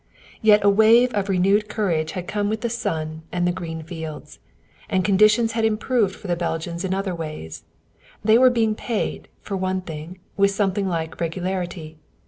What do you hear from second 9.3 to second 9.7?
for